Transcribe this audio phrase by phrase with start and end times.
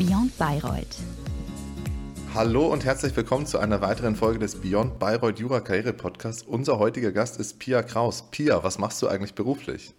[0.00, 0.96] Beyond Bayreuth.
[2.34, 6.42] Hallo und herzlich willkommen zu einer weiteren Folge des Beyond Bayreuth Jura Karriere Podcasts.
[6.42, 8.30] Unser heutiger Gast ist Pia Kraus.
[8.30, 9.92] Pia, was machst du eigentlich beruflich?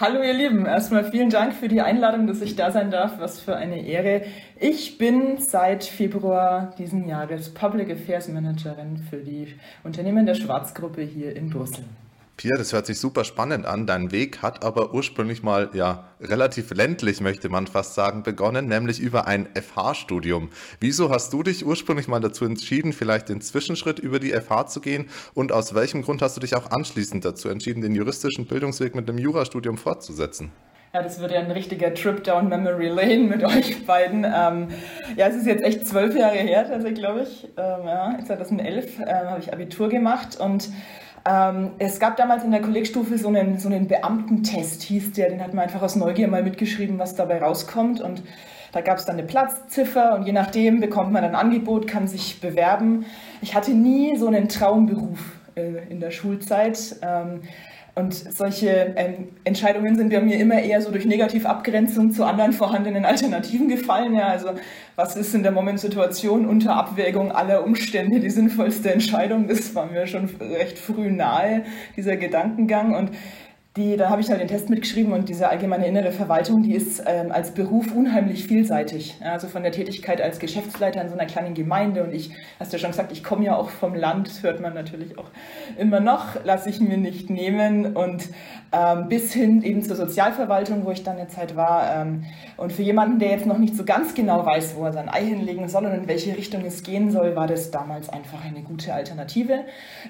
[0.00, 3.18] Hallo ihr Lieben, erstmal vielen Dank für die Einladung, dass ich da sein darf.
[3.18, 4.22] Was für eine Ehre.
[4.58, 11.36] Ich bin seit Februar diesen Jahres Public Affairs Managerin für die Unternehmen der Schwarzgruppe hier
[11.36, 11.84] in Brüssel.
[12.40, 13.86] Pia, das hört sich super spannend an.
[13.86, 18.98] Dein Weg hat aber ursprünglich mal ja relativ ländlich, möchte man fast sagen, begonnen, nämlich
[18.98, 20.48] über ein FH-Studium.
[20.80, 24.80] Wieso hast du dich ursprünglich mal dazu entschieden, vielleicht den Zwischenschritt über die FH zu
[24.80, 25.10] gehen?
[25.34, 29.06] Und aus welchem Grund hast du dich auch anschließend dazu entschieden, den juristischen Bildungsweg mit
[29.06, 30.50] dem Jurastudium fortzusetzen?
[30.94, 34.24] Ja, das wird ja ein richtiger Trip down Memory Lane mit euch beiden.
[34.24, 34.68] Ähm,
[35.14, 37.44] ja, es ist jetzt echt zwölf Jahre her, also glaube ich.
[37.58, 40.70] Ähm, ja, 2011 ähm, habe ich Abitur gemacht und
[41.28, 45.42] ähm, es gab damals in der Kollegstufe so einen, so einen Beamtentest, hieß der, den
[45.42, 48.00] hat man einfach aus Neugier mal mitgeschrieben, was dabei rauskommt.
[48.00, 48.22] Und
[48.72, 52.40] da gab es dann eine Platzziffer und je nachdem bekommt man ein Angebot, kann sich
[52.40, 53.04] bewerben.
[53.42, 55.18] Ich hatte nie so einen Traumberuf
[55.56, 56.96] äh, in der Schulzeit.
[57.02, 57.42] Ähm,
[57.94, 63.04] und solche ähm, Entscheidungen sind bei mir immer eher so durch Negativabgrenzung zu anderen vorhandenen
[63.04, 64.14] Alternativen gefallen.
[64.14, 64.50] Ja, also
[64.96, 69.48] was ist in der Momentsituation unter Abwägung aller Umstände die sinnvollste Entscheidung?
[69.48, 71.64] Das war mir schon recht früh nahe,
[71.96, 72.94] dieser Gedankengang.
[72.94, 73.10] Und
[73.80, 77.02] die, da habe ich halt den Test mitgeschrieben und diese allgemeine innere Verwaltung, die ist
[77.06, 79.18] ähm, als Beruf unheimlich vielseitig.
[79.20, 82.72] Ja, also von der Tätigkeit als Geschäftsleiter in so einer kleinen Gemeinde und ich, hast
[82.72, 85.30] du ja schon gesagt, ich komme ja auch vom Land, das hört man natürlich auch
[85.78, 88.28] immer noch, lasse ich mir nicht nehmen und
[88.72, 91.90] ähm, bis hin eben zur Sozialverwaltung, wo ich dann eine Zeit war.
[91.96, 92.24] Ähm,
[92.56, 95.24] und für jemanden, der jetzt noch nicht so ganz genau weiß, wo er sein Ei
[95.24, 98.94] hinlegen soll und in welche Richtung es gehen soll, war das damals einfach eine gute
[98.94, 99.64] Alternative.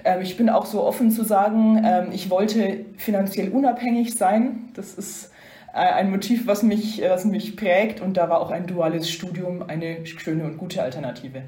[0.04, 4.70] Ähm, ich bin auch so offen zu sagen, ähm, ich wollte finanziell unabhängig sein.
[4.74, 5.30] Das ist
[5.74, 9.62] äh, ein Motiv, was mich, was mich prägt und da war auch ein duales Studium
[9.62, 11.42] eine schöne und gute Alternative.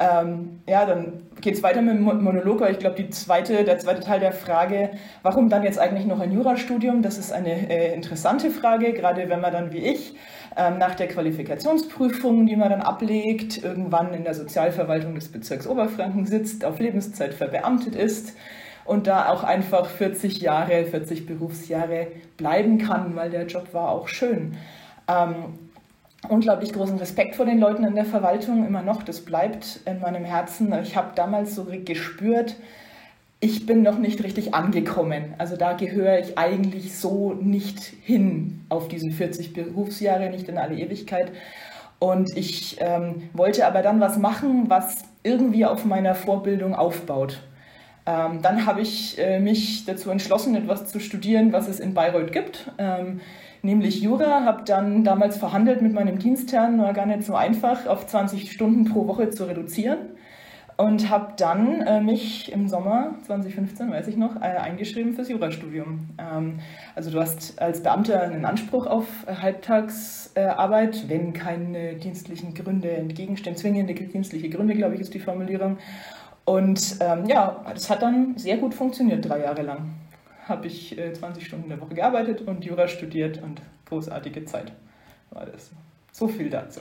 [0.00, 4.20] Ähm, ja, dann geht es weiter mit dem Monolog, ich glaube, zweite, der zweite Teil
[4.20, 4.90] der Frage,
[5.24, 9.40] warum dann jetzt eigentlich noch ein Jurastudium, das ist eine äh, interessante Frage, gerade wenn
[9.40, 10.14] man dann wie ich
[10.56, 16.26] ähm, nach der Qualifikationsprüfung, die man dann ablegt, irgendwann in der Sozialverwaltung des Bezirks Oberfranken
[16.26, 18.34] sitzt, auf Lebenszeit verbeamtet ist
[18.88, 24.08] und da auch einfach 40 Jahre, 40 Berufsjahre bleiben kann, weil der Job war auch
[24.08, 24.56] schön.
[25.06, 25.34] Ähm,
[26.28, 30.24] unglaublich großen Respekt vor den Leuten in der Verwaltung, immer noch, das bleibt in meinem
[30.24, 30.72] Herzen.
[30.82, 32.56] Ich habe damals so gespürt,
[33.40, 35.34] ich bin noch nicht richtig angekommen.
[35.36, 40.76] Also da gehöre ich eigentlich so nicht hin auf diese 40 Berufsjahre, nicht in alle
[40.76, 41.30] Ewigkeit.
[42.00, 47.40] Und ich ähm, wollte aber dann was machen, was irgendwie auf meiner Vorbildung aufbaut.
[48.08, 52.32] Ähm, dann habe ich äh, mich dazu entschlossen, etwas zu studieren, was es in Bayreuth
[52.32, 53.20] gibt, ähm,
[53.60, 54.44] nämlich Jura.
[54.46, 58.86] Habe dann damals verhandelt mit meinem Dienstherrn, war gar nicht so einfach, auf 20 Stunden
[58.86, 59.98] pro Woche zu reduzieren.
[60.78, 66.08] Und habe dann äh, mich im Sommer 2015, weiß ich noch, äh, eingeschrieben fürs Jurastudium.
[66.18, 66.60] Ähm,
[66.94, 73.92] also du hast als Beamter einen Anspruch auf Halbtagsarbeit, wenn keine dienstlichen Gründe entgegenstehen, zwingende
[73.92, 75.78] dienstliche Gründe, glaube ich, ist die Formulierung.
[76.48, 79.90] Und ähm, ja, das hat dann sehr gut funktioniert, drei Jahre lang.
[80.46, 84.72] Habe ich äh, 20 Stunden in der Woche gearbeitet und Jura studiert und großartige Zeit
[85.28, 85.70] war das.
[86.10, 86.80] So viel dazu.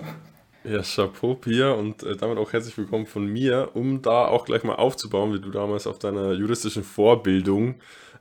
[0.63, 3.71] Ja, Chapeau, Pia, und äh, damit auch herzlich willkommen von mir.
[3.73, 7.75] Um da auch gleich mal aufzubauen, wie du damals auf deiner juristischen Vorbildung,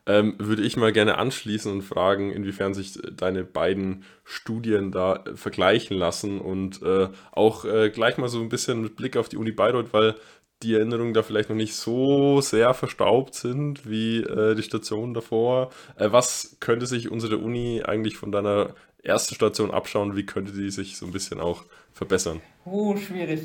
[0.07, 5.37] ähm, würde ich mal gerne anschließen und fragen, inwiefern sich deine beiden Studien da äh,
[5.37, 9.37] vergleichen lassen und äh, auch äh, gleich mal so ein bisschen mit Blick auf die
[9.37, 10.15] Uni Bayreuth, weil
[10.63, 15.71] die Erinnerungen da vielleicht noch nicht so sehr verstaubt sind wie äh, die Station davor.
[15.97, 18.75] Äh, was könnte sich unsere Uni eigentlich von deiner
[19.07, 20.17] ersten Station abschauen?
[20.17, 22.41] Wie könnte die sich so ein bisschen auch verbessern?
[22.65, 23.41] Oh, schwierig.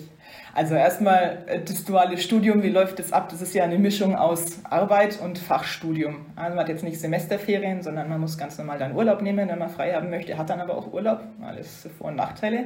[0.54, 3.30] Also erstmal äh, das duale Studium, wie läuft das ab?
[3.30, 6.26] Das ist ja eine Mischung aus Arbeit und Fachstudium.
[6.36, 9.60] Also man hat jetzt nicht Semesterferien, sondern man muss ganz normal dann Urlaub nehmen, wenn
[9.60, 11.22] man frei haben möchte, hat dann aber auch Urlaub.
[11.42, 12.66] Alles Vor- und Nachteile.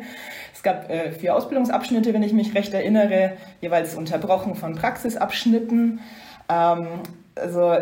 [0.53, 5.99] Es gab äh, vier Ausbildungsabschnitte, wenn ich mich recht erinnere, jeweils unterbrochen von Praxisabschnitten.
[6.49, 6.87] Ähm,
[7.35, 7.75] also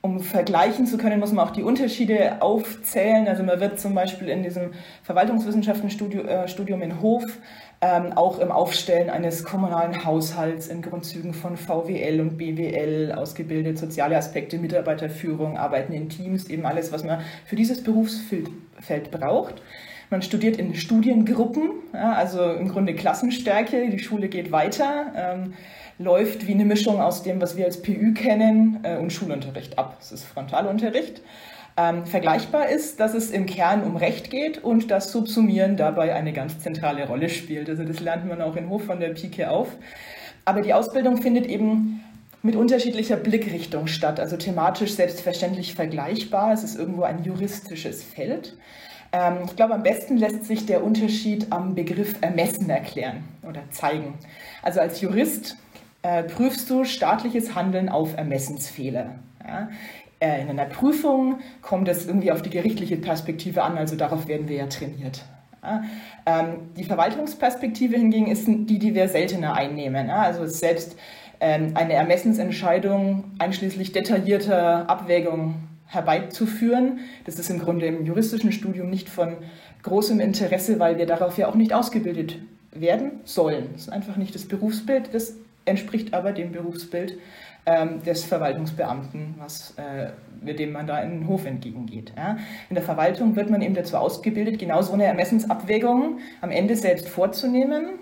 [0.00, 3.26] um vergleichen zu können, muss man auch die Unterschiede aufzählen.
[3.26, 4.70] Also man wird zum Beispiel in diesem
[5.02, 7.24] Verwaltungswissenschaftenstudium äh, in Hof
[7.80, 14.16] ähm, auch im Aufstellen eines kommunalen Haushalts in Grundzügen von VWL und BWL ausgebildet, soziale
[14.16, 19.62] Aspekte, Mitarbeiterführung, Arbeiten in Teams, eben alles, was man für dieses Berufsfeld braucht.
[20.10, 25.54] Man studiert in Studiengruppen, ja, also im Grunde Klassenstärke, die Schule geht weiter, ähm,
[25.98, 29.96] läuft wie eine Mischung aus dem, was wir als PÜ kennen, äh, und Schulunterricht ab.
[30.00, 31.22] Es ist Frontalunterricht.
[31.76, 36.32] Ähm, vergleichbar ist, dass es im Kern um Recht geht und das Subsumieren dabei eine
[36.32, 37.68] ganz zentrale Rolle spielt.
[37.68, 39.68] Also das lernt man auch in Hof von der Pike auf.
[40.44, 42.02] Aber die Ausbildung findet eben
[42.42, 46.52] mit unterschiedlicher Blickrichtung statt, also thematisch selbstverständlich vergleichbar.
[46.52, 48.56] Es ist irgendwo ein juristisches Feld.
[49.12, 54.14] Ähm, ich glaube, am besten lässt sich der Unterschied am Begriff Ermessen erklären oder zeigen.
[54.62, 55.56] Also als Jurist
[56.02, 59.16] äh, prüfst du staatliches Handeln auf Ermessensfehler.
[59.46, 59.68] Ja?
[60.20, 64.48] Äh, in einer Prüfung kommt es irgendwie auf die gerichtliche Perspektive an, also darauf werden
[64.48, 65.24] wir ja trainiert.
[66.24, 70.10] Ähm, die Verwaltungsperspektive hingegen ist die, die wir seltener einnehmen.
[70.10, 70.96] Also selbst
[71.40, 75.56] ähm, eine Ermessensentscheidung einschließlich detaillierter Abwägung
[75.86, 77.00] herbeizuführen.
[77.24, 79.36] Das ist im Grunde im juristischen Studium nicht von
[79.82, 82.38] großem Interesse, weil wir darauf ja auch nicht ausgebildet
[82.72, 83.68] werden sollen.
[83.72, 85.34] Das ist einfach nicht das Berufsbild, das
[85.68, 87.18] entspricht aber dem Berufsbild
[87.66, 90.10] ähm, des Verwaltungsbeamten, was, äh,
[90.40, 92.12] mit dem man da in den Hof entgegengeht.
[92.16, 92.38] Ja.
[92.68, 97.08] In der Verwaltung wird man eben dazu ausgebildet, genau so eine Ermessensabwägung am Ende selbst
[97.08, 97.98] vorzunehmen.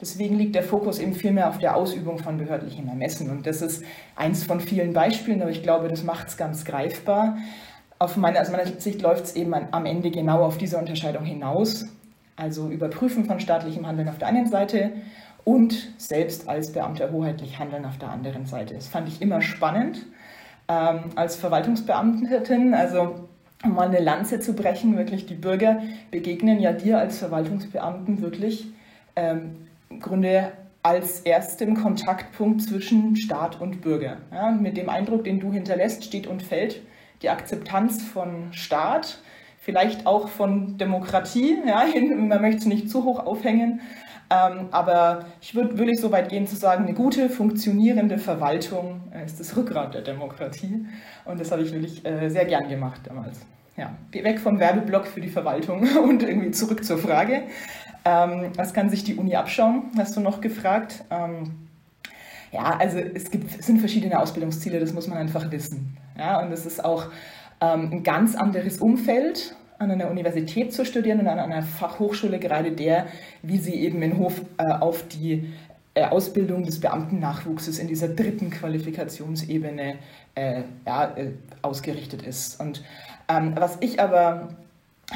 [0.00, 3.30] Deswegen liegt der Fokus eben viel mehr auf der Ausübung von behördlichem Ermessen.
[3.30, 3.84] Und das ist
[4.16, 7.36] eins von vielen Beispielen, aber ich glaube, das macht es ganz greifbar.
[8.00, 11.86] Auf meine, aus meiner Sicht läuft es eben am Ende genau auf diese Unterscheidung hinaus.
[12.34, 14.90] Also Überprüfen von staatlichem Handeln auf der einen Seite
[15.44, 18.74] und selbst als Beamter hoheitlich handeln auf der anderen Seite.
[18.74, 20.06] Das fand ich immer spannend
[20.68, 22.74] ähm, als Verwaltungsbeamtin.
[22.74, 23.28] Also
[23.64, 28.66] um mal eine Lanze zu brechen, wirklich die Bürger begegnen ja dir als Verwaltungsbeamten wirklich
[29.16, 30.52] ähm, im Grunde
[30.82, 34.16] als erstem Kontaktpunkt zwischen Staat und Bürger.
[34.32, 36.80] Ja, mit dem Eindruck, den du hinterlässt, steht und fällt
[37.22, 39.18] die Akzeptanz von Staat,
[39.60, 41.56] vielleicht auch von Demokratie.
[41.64, 41.84] Ja,
[42.16, 43.80] man möchte es nicht zu hoch aufhängen,
[44.32, 49.26] ähm, aber ich würde wirklich so weit gehen zu sagen, eine gute, funktionierende Verwaltung äh,
[49.26, 50.86] ist das Rückgrat der Demokratie.
[51.26, 53.40] Und das habe ich wirklich äh, sehr gern gemacht damals.
[53.76, 57.42] Ja, weg vom Werbeblock für die Verwaltung und irgendwie zurück zur Frage.
[58.06, 61.04] Ähm, was kann sich die Uni abschauen, hast du noch gefragt.
[61.10, 61.68] Ähm,
[62.52, 65.98] ja, also es, gibt, es sind verschiedene Ausbildungsziele, das muss man einfach wissen.
[66.18, 67.06] Ja, und es ist auch
[67.60, 72.72] ähm, ein ganz anderes Umfeld an einer Universität zu studieren und an einer Fachhochschule, gerade
[72.72, 73.06] der,
[73.42, 75.52] wie sie eben in Hof äh, auf die
[75.94, 79.96] äh, Ausbildung des Beamtennachwuchses in dieser dritten Qualifikationsebene
[80.34, 82.60] äh, ja, äh, ausgerichtet ist.
[82.60, 82.82] Und
[83.28, 84.48] ähm, was ich aber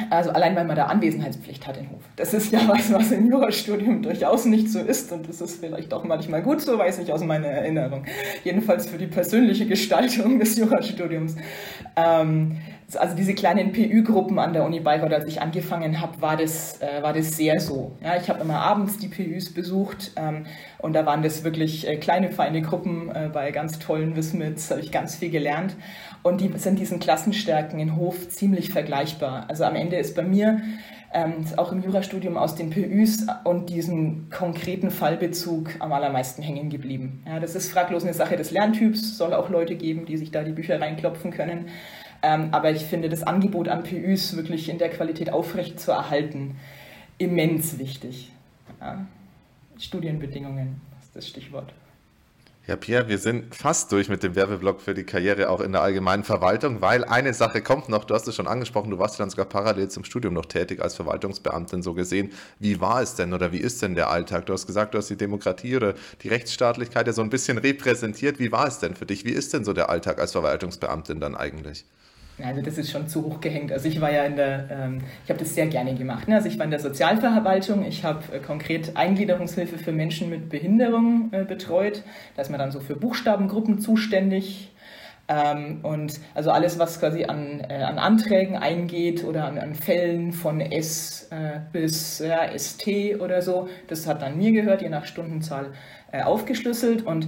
[0.09, 2.01] also allein weil man da Anwesenheitspflicht hat in Hof.
[2.15, 5.93] Das ist ja was, was im Jurastudium durchaus nicht so ist und das ist vielleicht
[5.93, 8.05] auch manchmal gut so, weiß ich aus meiner Erinnerung.
[8.43, 11.35] Jedenfalls für die persönliche Gestaltung des Jurastudiums.
[11.95, 12.57] Ähm,
[12.95, 17.03] also diese kleinen PÜ-Gruppen an der Uni Bayreuth, als ich angefangen habe, war das, äh,
[17.03, 17.97] war das sehr so.
[18.01, 20.45] Ja, ich habe immer abends die PÜs besucht ähm,
[20.77, 24.79] und da waren das wirklich äh, kleine, feine Gruppen äh, bei ganz tollen Wismits, habe
[24.79, 25.75] ich ganz viel gelernt.
[26.27, 29.45] Und die sind diesen Klassenstärken in Hof ziemlich vergleichbar.
[29.47, 30.61] Also am Ende ist bei mir
[31.13, 37.23] ähm, auch im Jurastudium aus den PÜs und diesem konkreten Fallbezug am allermeisten hängen geblieben.
[37.25, 40.43] Ja, das ist fraglos eine Sache des Lerntyps, soll auch Leute geben, die sich da
[40.43, 41.69] die Bücher reinklopfen können.
[42.21, 46.57] Ähm, aber ich finde das Angebot an PÜs wirklich in der Qualität aufrecht zu erhalten
[47.19, 48.33] immens wichtig.
[48.81, 49.05] Ja.
[49.79, 51.71] Studienbedingungen ist das Stichwort.
[52.67, 55.81] Ja, Pierre, wir sind fast durch mit dem Werbeblock für die Karriere auch in der
[55.81, 59.29] allgemeinen Verwaltung, weil eine Sache kommt noch, du hast es schon angesprochen, du warst dann
[59.29, 62.33] sogar parallel zum Studium noch tätig als Verwaltungsbeamtin so gesehen.
[62.59, 64.47] Wie war es denn oder wie ist denn der Alltag?
[64.47, 68.37] Du hast gesagt, du hast die Demokratie oder die Rechtsstaatlichkeit ja so ein bisschen repräsentiert.
[68.37, 69.23] Wie war es denn für dich?
[69.23, 71.85] Wie ist denn so der Alltag als Verwaltungsbeamtin dann eigentlich?
[72.43, 73.71] Also das ist schon zu hoch gehängt.
[73.71, 76.27] Also ich war ja in der, ähm, ich habe das sehr gerne gemacht.
[76.27, 76.35] Ne?
[76.35, 81.29] Also ich war in der Sozialverwaltung, ich habe äh, konkret Eingliederungshilfe für Menschen mit Behinderung
[81.31, 82.03] äh, betreut.
[82.35, 84.71] Da ist man dann so für Buchstabengruppen zuständig.
[85.27, 90.31] Ähm, und also alles, was quasi an, äh, an Anträgen eingeht oder an, an Fällen
[90.31, 92.23] von S äh, bis
[92.55, 92.87] ST
[93.19, 95.73] oder so, das hat dann mir gehört, je nach Stundenzahl
[96.11, 97.01] äh, aufgeschlüsselt.
[97.01, 97.27] Und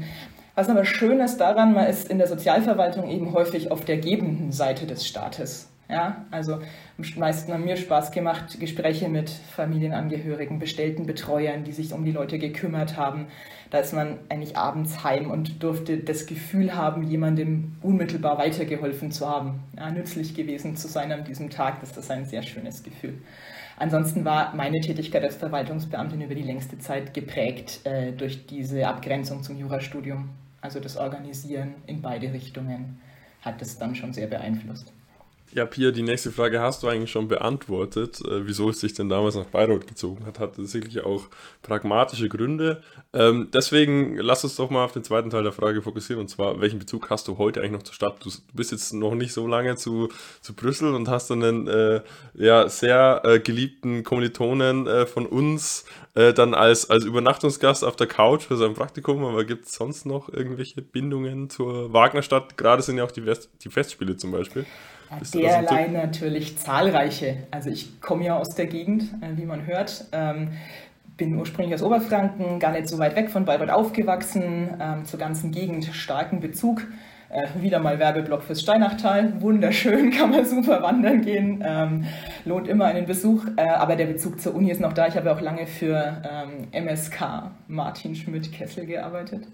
[0.60, 4.52] was aber schön ist daran, man ist in der Sozialverwaltung eben häufig auf der gebenden
[4.52, 5.70] Seite des Staates.
[5.90, 11.94] Ja, also am meisten haben mir Spaß gemacht, Gespräche mit Familienangehörigen, bestellten Betreuern, die sich
[11.94, 13.28] um die Leute gekümmert haben.
[13.72, 19.30] Da ist man eigentlich abends heim und durfte das Gefühl haben, jemandem unmittelbar weitergeholfen zu
[19.30, 21.80] haben, ja, nützlich gewesen zu sein an diesem Tag.
[21.80, 23.14] Das ist ein sehr schönes Gefühl.
[23.78, 29.42] Ansonsten war meine Tätigkeit als Verwaltungsbeamtin über die längste Zeit geprägt äh, durch diese Abgrenzung
[29.42, 30.30] zum Jurastudium.
[30.62, 33.00] Also das Organisieren in beide Richtungen
[33.42, 34.92] hat es dann schon sehr beeinflusst.
[35.52, 39.10] Ja, Pia, die nächste Frage hast du eigentlich schon beantwortet, äh, wieso es sich denn
[39.10, 40.38] damals nach Bayreuth gezogen hat.
[40.38, 41.24] Hat sicherlich auch
[41.64, 42.84] pragmatische Gründe.
[43.14, 46.62] Ähm, deswegen lass uns doch mal auf den zweiten Teil der Frage fokussieren und zwar,
[46.62, 48.24] welchen Bezug hast du heute eigentlich noch zur Stadt?
[48.24, 50.10] Du, bist jetzt noch nicht so lange zu,
[50.42, 52.02] zu Brüssel und hast einen äh,
[52.36, 55.84] ja, sehr äh, geliebten Kommilitonen äh, von uns
[56.20, 60.06] äh, dann als, als Übernachtungsgast auf der Couch für sein Praktikum, aber gibt es sonst
[60.06, 62.58] noch irgendwelche Bindungen zur Wagnerstadt?
[62.58, 64.66] Gerade sind ja auch die, West die Festspiele zum Beispiel.
[65.34, 67.48] Derlei natürlich zahlreiche.
[67.52, 70.06] Also ich komme ja aus der Gegend, äh, wie man hört.
[70.12, 70.52] Ähm,
[71.16, 75.52] bin ursprünglich aus Oberfranken, gar nicht so weit weg von Bayreuth aufgewachsen, ähm, zur ganzen
[75.52, 76.82] Gegend starken Bezug.
[77.30, 79.40] Äh, wieder mal Werbeblock fürs Steinachtal.
[79.40, 81.64] Wunderschön, kann man super wandern gehen.
[81.66, 82.06] Ähm,
[82.44, 83.46] lohnt immer einen Besuch.
[83.56, 85.08] Äh, aber der Bezug zur Uni ist noch da.
[85.08, 89.48] Ich habe auch lange für ähm, MSK Martin Schmidt-Kessel gearbeitet.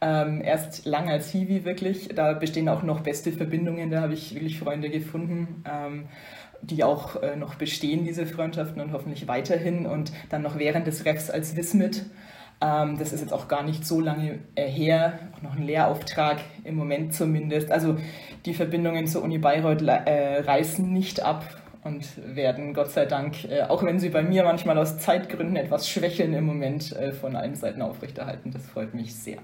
[0.00, 2.08] Ähm, erst lange als Hiwi wirklich.
[2.08, 3.90] Da bestehen auch noch beste Verbindungen.
[3.90, 6.06] Da habe ich wirklich Freunde gefunden, ähm,
[6.62, 9.84] die auch äh, noch bestehen, diese Freundschaften und hoffentlich weiterhin.
[9.84, 12.06] Und dann noch während des Refs als Wismit.
[12.60, 15.18] Ähm, das ist jetzt auch gar nicht so lange äh, her.
[15.36, 17.70] Auch noch ein Lehrauftrag im Moment zumindest.
[17.70, 17.96] Also
[18.44, 21.44] die Verbindungen zur Uni Bayreuth äh, reißen nicht ab
[21.82, 25.88] und werden Gott sei Dank, äh, auch wenn sie bei mir manchmal aus Zeitgründen etwas
[25.88, 28.50] schwächeln im Moment, von allen Seiten aufrechterhalten.
[28.52, 29.38] Das freut mich sehr.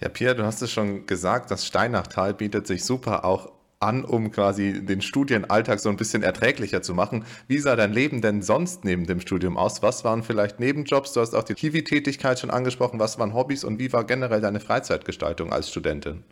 [0.00, 3.50] Ja, Pierre, du hast es schon gesagt, das Steinachtal bietet sich super auch
[3.86, 7.24] an, um quasi den Studienalltag so ein bisschen erträglicher zu machen.
[7.48, 9.82] Wie sah dein Leben denn sonst neben dem Studium aus?
[9.82, 11.12] Was waren vielleicht Nebenjobs?
[11.12, 12.98] Du hast auch die Kiwi-Tätigkeit schon angesprochen.
[12.98, 16.24] Was waren Hobbys und wie war generell deine Freizeitgestaltung als Studentin?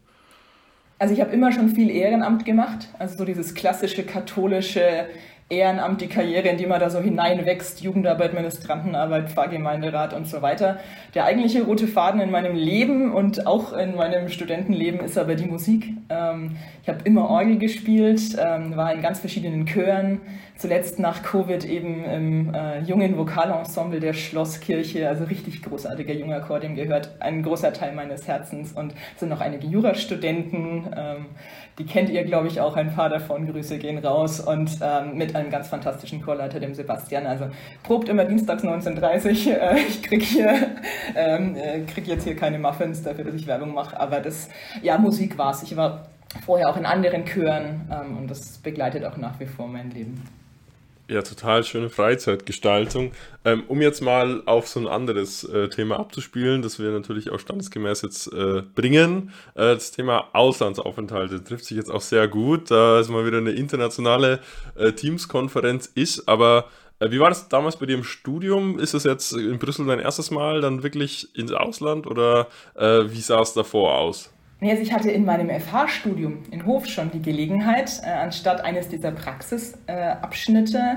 [0.99, 5.07] Also ich habe immer schon viel Ehrenamt gemacht, also so dieses klassische katholische
[5.51, 10.79] Ehrenamt, die Karriere, in die man da so hineinwächst, Jugendarbeit, Ministrantenarbeit, Pfarrgemeinderat und so weiter.
[11.15, 15.45] Der eigentliche rote Faden in meinem Leben und auch in meinem Studentenleben ist aber die
[15.45, 15.93] Musik.
[16.09, 20.23] Ähm, ich habe immer Orgel gespielt, ähm, war in ganz verschiedenen Chören,
[20.57, 26.61] zuletzt nach Covid eben im äh, jungen Vokalensemble der Schlosskirche, also richtig großartiger junger Chor,
[26.61, 30.95] dem gehört ein großer Teil meines Herzens und sind noch einige Jurastudenten.
[30.97, 31.27] Ähm,
[31.79, 33.51] die kennt ihr, glaube ich, auch ein paar davon.
[33.51, 34.41] Grüße gehen raus.
[34.41, 37.27] Und ähm, mit einem ganz fantastischen Chorleiter, dem Sebastian.
[37.27, 37.47] Also
[37.83, 39.55] probt immer dienstags 19.30 Uhr.
[39.65, 40.55] Äh, ich kriege hier,
[41.15, 43.99] ähm, äh, krieg jetzt hier keine Muffins dafür, dass ich Werbung mache.
[43.99, 44.49] Aber das,
[44.83, 45.63] ja, Musik war es.
[45.63, 46.09] Ich war
[46.45, 50.23] vorher auch in anderen Chören ähm, und das begleitet auch nach wie vor mein Leben.
[51.07, 53.13] Ja, total schöne Freizeitgestaltung.
[53.45, 57.39] Ähm, um jetzt mal auf so ein anderes äh, Thema abzuspielen, das wir natürlich auch
[57.39, 59.31] standesgemäß jetzt äh, bringen.
[59.55, 63.51] Äh, das Thema Auslandsaufenthalte trifft sich jetzt auch sehr gut, da es mal wieder eine
[63.51, 64.41] internationale
[64.77, 66.27] äh, Teams-Konferenz ist.
[66.27, 66.71] Aber
[67.01, 68.79] äh, wie war das damals bei dir im Studium?
[68.79, 73.21] Ist es jetzt in Brüssel dein erstes Mal dann wirklich ins Ausland oder äh, wie
[73.21, 74.34] sah es davor aus?
[74.71, 79.13] Also ich hatte in meinem FH-Studium in Hof schon die Gelegenheit, äh, anstatt eines dieser
[79.13, 80.97] Praxisabschnitte äh,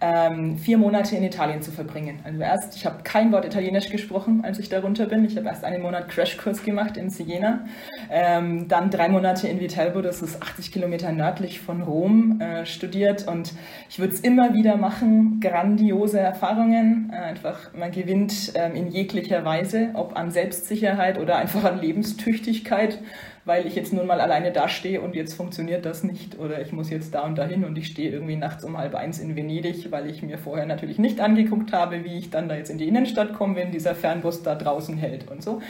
[0.00, 2.20] ähm, vier Monate in Italien zu verbringen.
[2.24, 5.24] Also erst, ich habe kein Wort Italienisch gesprochen, als ich darunter bin.
[5.24, 7.64] Ich habe erst einen Monat Crashkurs gemacht in Siena,
[8.10, 13.26] ähm, dann drei Monate in Viterbo, das ist 80 Kilometer nördlich von Rom, äh, studiert
[13.26, 13.52] und
[13.88, 15.40] ich würde es immer wieder machen.
[15.40, 21.64] Grandiose Erfahrungen, äh, einfach man gewinnt äh, in jeglicher Weise, ob an Selbstsicherheit oder einfach
[21.64, 23.00] an Lebenstüchtigkeit
[23.48, 26.70] weil ich jetzt nun mal alleine da stehe und jetzt funktioniert das nicht oder ich
[26.70, 29.90] muss jetzt da und dahin und ich stehe irgendwie nachts um halb eins in Venedig,
[29.90, 32.86] weil ich mir vorher natürlich nicht angeguckt habe, wie ich dann da jetzt in die
[32.86, 35.62] Innenstadt komme, wenn dieser Fernbus da draußen hält und so.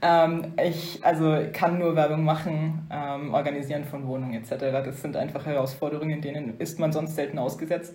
[0.00, 4.54] Ähm, ich also kann nur Werbung machen, ähm, organisieren von Wohnungen etc.
[4.84, 7.94] Das sind einfach Herausforderungen, denen ist man sonst selten ausgesetzt.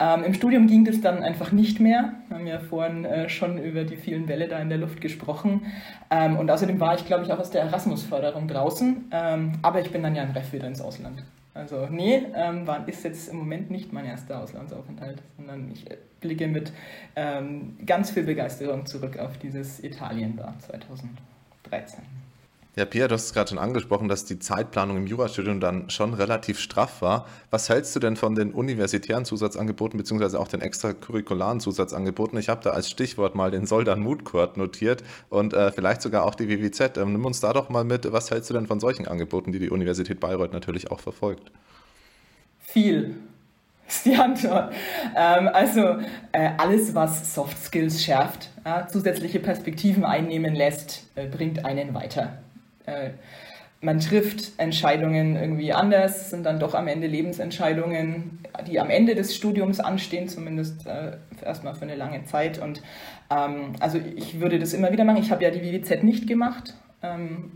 [0.00, 2.14] Ähm, Im Studium ging das dann einfach nicht mehr.
[2.28, 5.66] Wir haben ja vorhin äh, schon über die vielen Bälle da in der Luft gesprochen.
[6.10, 9.10] Ähm, und außerdem war ich, glaube ich, auch aus der Erasmus-Förderung draußen.
[9.12, 11.22] Ähm, aber ich bin dann ja im Ref wieder ins Ausland.
[11.52, 15.84] Also nee, ähm, war, ist jetzt im Moment nicht mein erster Auslandsaufenthalt, sondern ich
[16.20, 16.72] blicke mit
[17.16, 22.19] ähm, ganz viel Begeisterung zurück auf dieses Italien da 2013.
[22.80, 26.14] Ja, Pia, du hast es gerade schon angesprochen, dass die Zeitplanung im Jurastudium dann schon
[26.14, 27.26] relativ straff war.
[27.50, 32.38] Was hältst du denn von den universitären Zusatzangeboten beziehungsweise auch den extracurricularen Zusatzangeboten?
[32.38, 36.34] Ich habe da als Stichwort mal den Soldan Court notiert und äh, vielleicht sogar auch
[36.34, 36.96] die WWZ.
[36.96, 38.10] Ähm, nimm uns da doch mal mit.
[38.10, 41.52] Was hältst du denn von solchen Angeboten, die die Universität Bayreuth natürlich auch verfolgt?
[42.60, 43.14] Viel
[43.88, 44.72] ist die Antwort.
[45.14, 45.98] Ähm, also
[46.32, 52.38] äh, alles, was Soft Skills schärft, äh, zusätzliche Perspektiven einnehmen lässt, äh, bringt einen weiter.
[52.90, 53.10] Äh,
[53.82, 59.34] man trifft Entscheidungen irgendwie anders, sind dann doch am Ende Lebensentscheidungen, die am Ende des
[59.34, 62.58] Studiums anstehen, zumindest äh, erstmal für eine lange Zeit.
[62.58, 62.82] Und
[63.30, 65.22] ähm, also ich würde das immer wieder machen.
[65.22, 66.74] Ich habe ja die WWZ nicht gemacht.
[67.02, 67.52] Ähm,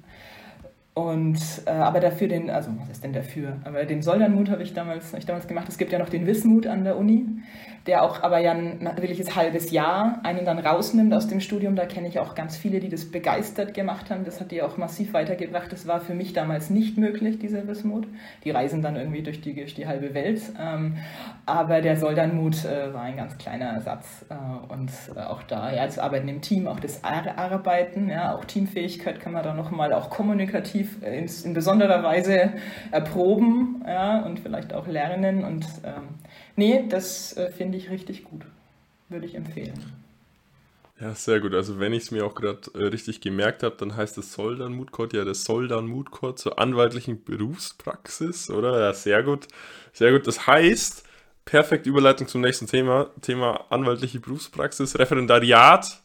[0.94, 3.56] Und äh, aber dafür den, also was ist denn dafür?
[3.64, 5.68] Aber den Soldernmut habe ich damals, hab ich damals gemacht.
[5.68, 7.26] Es gibt ja noch den Wismut an der Uni
[7.86, 11.76] der auch aber ja ein wirkliches halbes Jahr einen dann rausnimmt aus dem Studium.
[11.76, 14.24] Da kenne ich auch ganz viele, die das begeistert gemacht haben.
[14.24, 15.70] Das hat die auch massiv weitergebracht.
[15.70, 18.06] Das war für mich damals nicht möglich, dieser Wismut.
[18.44, 20.40] Die reisen dann irgendwie durch die, durch die halbe Welt.
[20.58, 20.96] Ähm,
[21.44, 24.24] aber der Soldernmut äh, war ein ganz kleiner Ersatz.
[24.30, 28.46] Äh, und äh, auch da, ja, das Arbeiten im Team, auch das Arbeiten, ja, auch
[28.46, 32.54] Teamfähigkeit kann man da nochmal auch kommunikativ in, in besonderer Weise
[32.90, 35.44] erproben ja, und vielleicht auch lernen.
[35.44, 36.14] Und ähm,
[36.56, 38.42] Nee, das äh, finde ich richtig gut.
[39.08, 39.78] Würde ich empfehlen.
[41.00, 41.54] Ja, sehr gut.
[41.54, 44.72] Also wenn ich es mir auch gerade äh, richtig gemerkt habe, dann heißt das Soldan
[44.74, 48.80] Moodcourt ja das Soldan Moodcourt zur anwaltlichen Berufspraxis, oder?
[48.80, 49.48] Ja, sehr gut.
[49.92, 50.26] Sehr gut.
[50.26, 51.04] Das heißt,
[51.44, 56.00] perfekte Überleitung zum nächsten Thema, Thema anwaltliche Berufspraxis, Referendariat.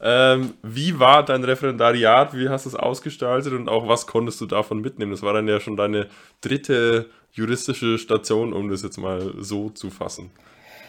[0.00, 2.36] Ähm, wie war dein Referendariat?
[2.36, 5.12] Wie hast du es ausgestaltet und auch was konntest du davon mitnehmen?
[5.12, 6.08] Das war dann ja schon deine
[6.42, 10.30] dritte juristische Station, um das jetzt mal so zu fassen?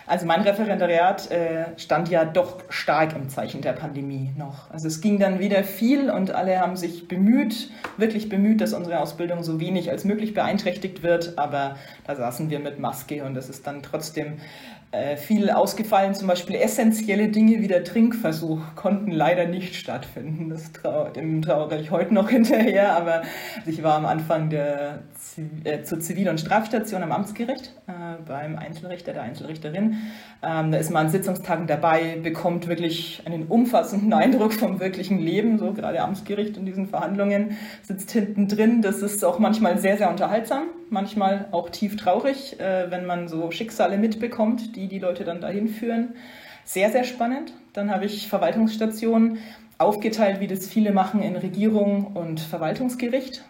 [0.07, 4.69] Also mein Referendariat äh, stand ja doch stark im Zeichen der Pandemie noch.
[4.69, 9.00] Also es ging dann wieder viel und alle haben sich bemüht, wirklich bemüht, dass unsere
[9.00, 11.39] Ausbildung so wenig als möglich beeinträchtigt wird.
[11.39, 14.33] Aber da saßen wir mit Maske und es ist dann trotzdem
[15.17, 16.13] viel ausgefallen.
[16.13, 20.49] Zum Beispiel essentielle Dinge wie der Trinkversuch konnten leider nicht stattfinden.
[20.49, 23.23] Das trau dem trauere ich heute noch hinterher, aber
[23.65, 24.99] ich war am Anfang der,
[25.63, 27.91] äh, zur Zivil- und Strafstation am Amtsgericht äh,
[28.27, 29.97] beim Einzelrichter, der Einzelrichterin.
[30.43, 35.57] Ähm, da ist man an Sitzungstagen dabei, bekommt wirklich einen umfassenden Eindruck vom wirklichen Leben,
[35.57, 38.81] so gerade Amtsgericht in diesen Verhandlungen, sitzt hinten drin.
[38.81, 43.51] Das ist auch manchmal sehr, sehr unterhaltsam, manchmal auch tief traurig, äh, wenn man so
[43.51, 46.15] Schicksale mitbekommt, die die Leute dann dahin führen.
[46.63, 47.54] Sehr, sehr spannend.
[47.74, 49.39] Dann habe ich Verwaltungsstationen
[49.77, 53.44] aufgeteilt, wie das viele machen, in Regierung und Verwaltungsgericht.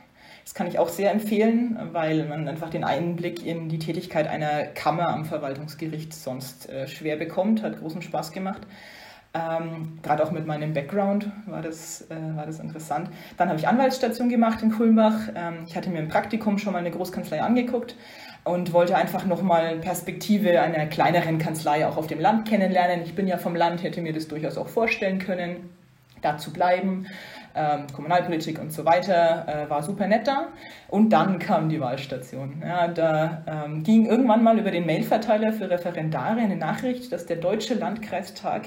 [0.43, 4.65] Das kann ich auch sehr empfehlen, weil man einfach den Einblick in die Tätigkeit einer
[4.65, 7.63] Kammer am Verwaltungsgericht sonst äh, schwer bekommt.
[7.63, 8.61] Hat großen Spaß gemacht.
[9.35, 13.09] Ähm, Gerade auch mit meinem Background war das, äh, war das interessant.
[13.37, 15.27] Dann habe ich Anwaltsstation gemacht in Kulmbach.
[15.35, 17.95] Ähm, ich hatte mir im Praktikum schon mal eine Großkanzlei angeguckt
[18.45, 23.03] und wollte einfach nochmal Perspektive einer kleineren Kanzlei auch auf dem Land kennenlernen.
[23.03, 25.69] Ich bin ja vom Land, hätte mir das durchaus auch vorstellen können,
[26.21, 27.07] da zu bleiben.
[27.55, 30.47] Ähm, Kommunalpolitik und so weiter, äh, war super nett da.
[30.87, 32.61] Und dann kam die Wahlstation.
[32.65, 37.37] Ja, da ähm, ging irgendwann mal über den Mailverteiler für Referendare eine Nachricht, dass der
[37.37, 38.63] Deutsche Landkreistag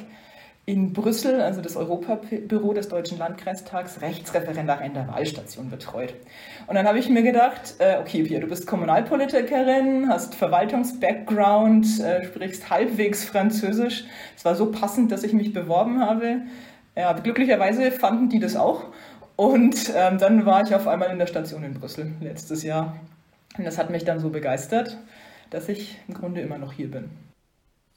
[0.68, 6.12] in Brüssel, also das Europabüro des Deutschen Landkreistags, Rechtsreferendar in der Wahlstation betreut.
[6.66, 12.22] Und dann habe ich mir gedacht, äh, okay, Pia, du bist Kommunalpolitikerin, hast Verwaltungs-Background, äh,
[12.22, 14.04] sprichst halbwegs Französisch.
[14.36, 16.42] Es war so passend, dass ich mich beworben habe.
[16.94, 18.88] Ja, glücklicherweise fanden die das auch.
[19.36, 22.94] Und ähm, dann war ich auf einmal in der Station in Brüssel letztes Jahr.
[23.56, 24.98] Und das hat mich dann so begeistert,
[25.48, 27.08] dass ich im Grunde immer noch hier bin.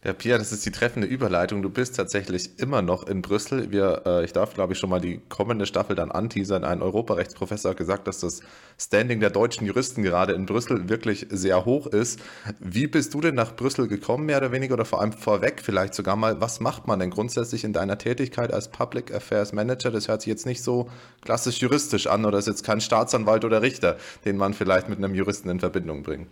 [0.04, 1.62] Ja, Pia, das ist die treffende Überleitung.
[1.62, 3.72] Du bist tatsächlich immer noch in Brüssel.
[3.72, 6.64] Wir, äh, ich darf, glaube ich, schon mal die kommende Staffel dann anteasern.
[6.64, 8.42] Ein Europarechtsprofessor hat gesagt, dass das
[8.80, 12.20] Standing der deutschen Juristen gerade in Brüssel wirklich sehr hoch ist.
[12.60, 15.94] Wie bist du denn nach Brüssel gekommen, mehr oder weniger, oder vor allem vorweg vielleicht
[15.94, 19.92] sogar mal, was macht man denn grundsätzlich in deiner Tätigkeit als Public Affairs Manager?
[19.92, 20.90] Das hört sich jetzt nicht so
[21.22, 25.14] klassisch juristisch an oder ist jetzt kein Staatsanwalt oder Richter, den man vielleicht mit einem
[25.14, 26.28] Juristen in Verbindung bringt.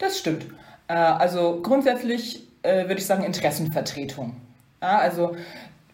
[0.00, 0.46] Das stimmt.
[0.88, 4.36] Äh, also grundsätzlich äh, würde ich sagen, Interessenvertretung.
[4.80, 5.36] Ja, also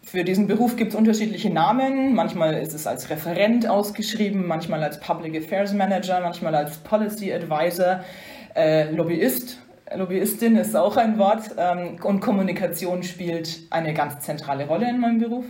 [0.01, 2.15] für diesen Beruf gibt es unterschiedliche Namen.
[2.15, 8.03] Manchmal ist es als Referent ausgeschrieben, manchmal als Public Affairs Manager, manchmal als Policy Advisor,
[8.55, 9.59] äh, Lobbyist.
[9.95, 11.51] Lobbyistin ist auch ein Wort.
[11.57, 15.45] Ähm, und Kommunikation spielt eine ganz zentrale Rolle in meinem Beruf.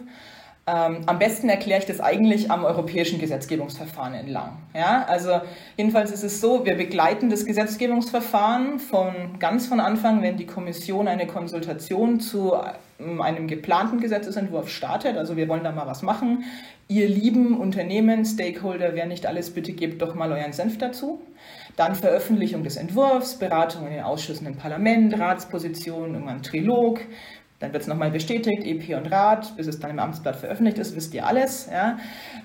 [0.69, 4.57] Ähm, am besten erkläre ich das eigentlich am europäischen Gesetzgebungsverfahren entlang.
[4.75, 5.41] Ja, also
[5.77, 11.07] jedenfalls ist es so, wir begleiten das Gesetzgebungsverfahren von ganz von Anfang, wenn die Kommission
[11.07, 12.53] eine Konsultation zu
[12.99, 15.17] ähm, einem geplanten Gesetzesentwurf startet.
[15.17, 16.43] Also wir wollen da mal was machen.
[16.87, 21.21] Ihr lieben Unternehmen, Stakeholder, wer nicht alles, bitte gebt doch mal euren Senf dazu.
[21.77, 26.99] Dann Veröffentlichung des Entwurfs, Beratung in den Ausschüssen im Parlament, Ratsposition, irgendwann Trilog,
[27.59, 30.95] dann wird es nochmal bestätigt, EP und Rat, bis es dann im Amtsblatt veröffentlicht ist,
[30.95, 31.69] wisst ihr alles.
[31.71, 31.97] Ja.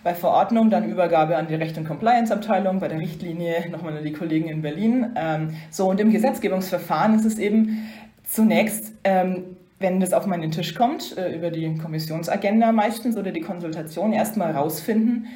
[0.02, 4.12] Bei Verordnung dann Übergabe an die Recht- und Compliance-Abteilung, bei der Richtlinie nochmal an die
[4.12, 5.12] Kollegen in Berlin.
[5.14, 7.88] Ähm, so, und im Gesetzgebungsverfahren ist es eben
[8.24, 13.40] zunächst, ähm, wenn das auf meinen Tisch kommt, äh, über die Kommissionsagenda meistens oder die
[13.40, 15.26] Konsultation, erstmal rausfinden,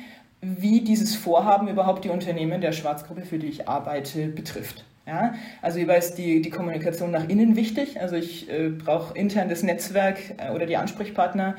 [0.41, 4.85] wie dieses Vorhaben überhaupt die Unternehmen der Schwarzgruppe, für die ich arbeite, betrifft.
[5.09, 7.99] Ja, also hierbei ist die, die Kommunikation nach innen wichtig.
[7.99, 11.57] Also ich äh, brauche intern das Netzwerk äh, oder die Ansprechpartner,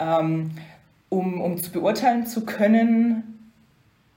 [0.00, 0.50] ähm,
[1.08, 3.52] um, um zu beurteilen zu können,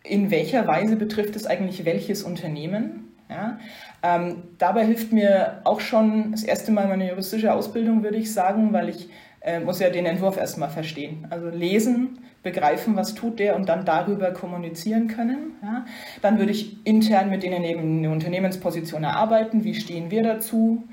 [0.03, 3.13] in welcher Weise betrifft es eigentlich welches Unternehmen.
[3.29, 3.59] Ja?
[4.01, 8.73] Ähm, dabei hilft mir auch schon das erste Mal meine juristische Ausbildung, würde ich sagen,
[8.73, 9.09] weil ich
[9.41, 11.27] äh, muss ja den Entwurf erstmal verstehen.
[11.29, 15.55] Also lesen, begreifen, was tut der und dann darüber kommunizieren können.
[15.61, 15.85] Ja?
[16.21, 20.83] Dann würde ich intern mit denen eben eine Unternehmensposition erarbeiten, wie stehen wir dazu.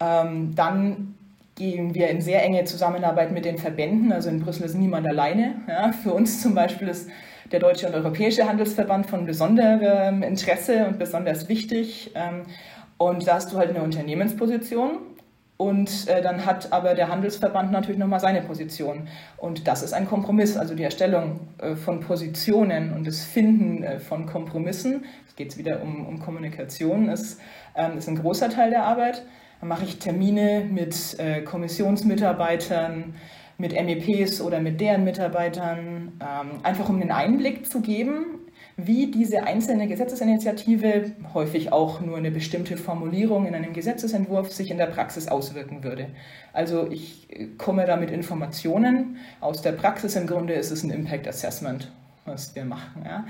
[0.00, 1.14] Ähm, dann
[1.54, 4.12] gehen wir in sehr enge Zusammenarbeit mit den Verbänden.
[4.12, 5.54] Also in Brüssel ist niemand alleine.
[5.68, 5.92] Ja?
[5.92, 7.08] Für uns zum Beispiel ist
[7.52, 12.10] der Deutsche und Europäische Handelsverband von besonderem Interesse und besonders wichtig.
[12.14, 12.42] Ähm,
[12.98, 14.98] und da hast du halt eine Unternehmensposition
[15.62, 19.06] und äh, dann hat aber der Handelsverband natürlich nochmal seine Position.
[19.36, 24.00] Und das ist ein Kompromiss, also die Erstellung äh, von Positionen und das Finden äh,
[24.00, 25.04] von Kompromissen.
[25.28, 27.40] Es geht wieder um, um Kommunikation, ist,
[27.76, 29.22] ähm, ist ein großer Teil der Arbeit.
[29.60, 33.14] Dann mache ich Termine mit äh, Kommissionsmitarbeitern,
[33.56, 38.41] mit MEPs oder mit deren Mitarbeitern, ähm, einfach um den Einblick zu geben,
[38.76, 44.78] wie diese einzelne Gesetzesinitiative, häufig auch nur eine bestimmte Formulierung in einem Gesetzesentwurf, sich in
[44.78, 46.08] der Praxis auswirken würde.
[46.52, 50.16] Also ich äh, komme da mit Informationen aus der Praxis.
[50.16, 51.92] Im Grunde ist es ein Impact Assessment,
[52.24, 53.02] was wir machen.
[53.04, 53.26] Ja.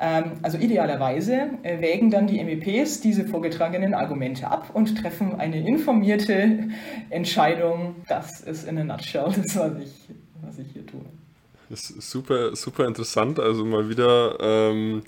[0.00, 5.66] Ähm, also idealerweise äh, wägen dann die MEPs diese vorgetragenen Argumente ab und treffen eine
[5.66, 6.68] informierte
[7.10, 7.96] Entscheidung.
[8.08, 10.08] Das ist in a nutshell das, was ich,
[10.42, 11.00] was ich hier tue.
[11.68, 13.40] Das ist super, super interessant.
[13.40, 15.02] Also mal wieder ähm,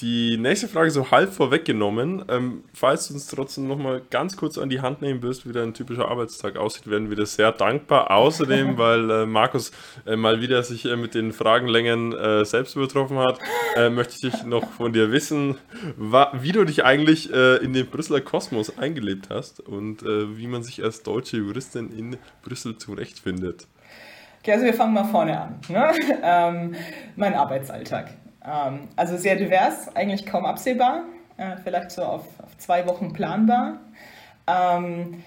[0.00, 2.24] die nächste Frage so halb vorweggenommen.
[2.28, 5.74] Ähm, falls du uns trotzdem nochmal ganz kurz an die Hand nehmen wirst, wie dein
[5.74, 8.10] typischer Arbeitstag aussieht, werden wir dir sehr dankbar.
[8.10, 9.70] Außerdem, weil äh, Markus
[10.06, 13.38] äh, mal wieder sich äh, mit den Fragenlängen äh, selbst übertroffen hat,
[13.76, 15.56] äh, möchte ich noch von dir wissen,
[15.96, 20.82] wie du dich eigentlich äh, in den Brüsseler Kosmos eingelebt hast und wie man sich
[20.82, 23.66] als deutsche Juristin in Brüssel zurechtfindet.
[24.42, 25.60] Okay, also wir fangen mal vorne an.
[25.68, 25.92] Ne?
[26.24, 26.74] Ähm,
[27.14, 28.10] mein Arbeitsalltag.
[28.44, 31.04] Ähm, also sehr divers, eigentlich kaum absehbar,
[31.36, 33.78] äh, vielleicht so auf, auf, zwei Wochen planbar.
[34.48, 35.22] Ähm,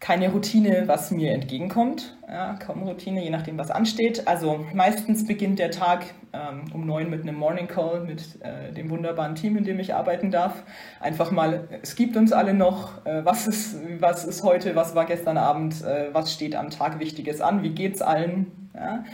[0.00, 2.16] keine Routine, was mir entgegenkommt.
[2.28, 4.28] Ja, kaum Routine, je nachdem, was ansteht.
[4.28, 8.90] Also meistens beginnt der Tag ähm, um neun mit einem Morning Call mit äh, dem
[8.90, 10.62] wunderbaren Team, in dem ich arbeiten darf.
[11.00, 15.04] Einfach mal, es gibt uns alle noch, äh, was, ist, was ist heute, was war
[15.04, 18.70] gestern Abend, äh, was steht am Tag Wichtiges an, wie geht's allen.
[18.74, 19.04] Ja?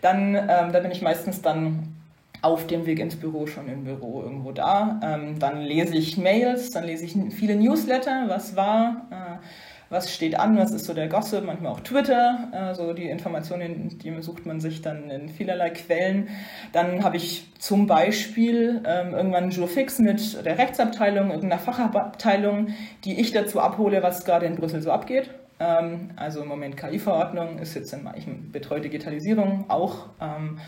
[0.00, 1.94] Dann, ähm, da bin ich meistens dann
[2.40, 5.00] auf dem Weg ins Büro schon im Büro irgendwo da.
[5.04, 9.46] Ähm, dann lese ich Mails, dann lese ich viele Newsletter, was war äh,
[9.92, 14.22] was steht an, was ist so der Gossip, manchmal auch Twitter, also die Informationen, die
[14.22, 16.28] sucht man sich dann in vielerlei Quellen.
[16.72, 22.68] Dann habe ich zum Beispiel ähm, irgendwann einen Jurfix mit der Rechtsabteilung, irgendeiner Fachabteilung,
[23.04, 25.30] die ich dazu abhole, was gerade in Brüssel so abgeht.
[25.60, 30.06] Ähm, also im Moment KI-Verordnung ist jetzt in, ich betreue Digitalisierung auch.
[30.20, 30.58] Ähm,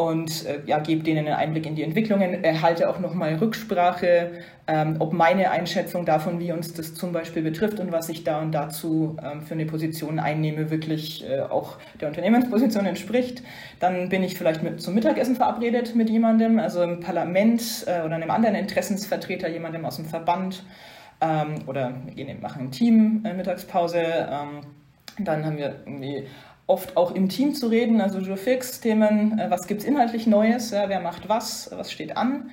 [0.00, 4.30] und äh, ja, gebe denen einen Einblick in die Entwicklungen, erhalte auch nochmal Rücksprache,
[4.66, 8.40] ähm, ob meine Einschätzung davon, wie uns das zum Beispiel betrifft und was ich da
[8.40, 13.42] und dazu ähm, für eine Position einnehme, wirklich äh, auch der Unternehmensposition entspricht.
[13.78, 18.14] Dann bin ich vielleicht mit, zum Mittagessen verabredet mit jemandem, also im Parlament äh, oder
[18.14, 20.64] einem anderen Interessensvertreter, jemandem aus dem Verband
[21.20, 24.00] ähm, oder wir gehen, machen ein Team äh, Mittagspause.
[24.00, 24.60] Ähm,
[25.18, 26.26] dann haben wir irgendwie
[26.70, 30.88] oft auch im Team zu reden, also Jurfix-Themen, äh, was gibt es inhaltlich Neues, ja,
[30.88, 32.50] wer macht was, was steht an.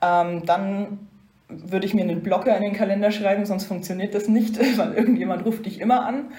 [0.00, 1.08] Ähm, dann
[1.48, 5.44] würde ich mir einen Blocker in den Kalender schreiben, sonst funktioniert das nicht, weil irgendjemand
[5.44, 6.30] ruft dich immer an.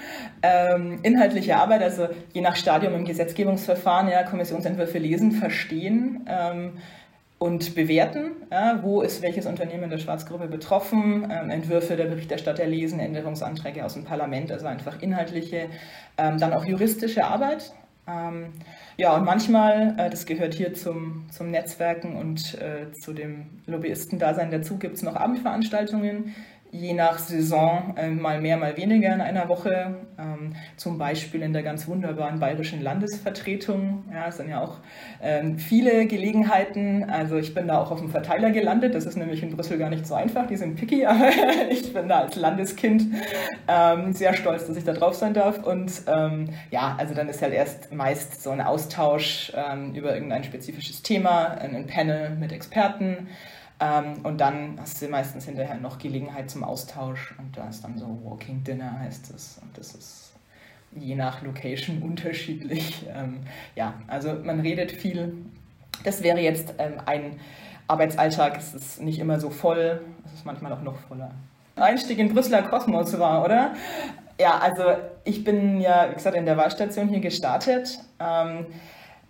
[0.41, 6.25] Ähm, inhaltliche Arbeit, also je nach Stadium im Gesetzgebungsverfahren, ja, Kommissionsentwürfe lesen, verstehen.
[6.27, 6.73] Ähm,
[7.39, 12.99] und bewerten, ja, wo ist welches Unternehmen der Schwarzgruppe betroffen, ähm, Entwürfe der Berichterstatter lesen,
[12.99, 15.69] Änderungsanträge aus dem Parlament, also einfach inhaltliche,
[16.17, 17.71] ähm, dann auch juristische Arbeit.
[18.08, 18.47] Ähm,
[18.97, 24.52] ja, und manchmal, äh, das gehört hier zum, zum Netzwerken und äh, zu dem Lobbyistendasein
[24.52, 26.36] dazu, gibt es noch Abendveranstaltungen,
[26.71, 29.95] je nach Saison äh, mal mehr, mal weniger in einer Woche.
[30.19, 34.05] Ähm, zum Beispiel in der ganz wunderbaren bayerischen Landesvertretung.
[34.13, 34.77] Ja, es sind ja auch
[35.21, 37.10] ähm, viele Gelegenheiten.
[37.10, 38.93] Also ich bin da auch auf dem Verteiler gelandet.
[38.93, 40.45] Das ist nämlich in Brüssel gar nicht so einfach.
[40.47, 41.29] Die sind picky, aber
[41.69, 43.08] ich bin da als Landeskind
[43.67, 45.63] ähm, sehr stolz, dass ich da drauf sein darf.
[45.63, 50.43] Und ähm, ja, also dann ist halt erst meist so ein Austausch ähm, über irgendein
[50.43, 53.27] spezifisches Thema, ein Panel mit Experten.
[53.79, 57.97] Ähm, und dann hast du meistens hinterher noch Gelegenheit zum Austausch und da ist dann
[57.97, 60.33] so Walking Dinner heißt es und das ist
[60.95, 63.05] je nach Location unterschiedlich.
[63.13, 63.41] Ähm,
[63.75, 65.33] ja, also man redet viel.
[66.03, 67.39] Das wäre jetzt ähm, ein
[67.87, 71.31] Arbeitsalltag, es ist nicht immer so voll, es ist manchmal auch noch voller.
[71.75, 73.73] Einstieg in Brüsseler Kosmos war, oder?
[74.39, 74.83] Ja, also
[75.23, 77.99] ich bin ja, wie gesagt, in der Wahlstation hier gestartet.
[78.19, 78.67] Ähm,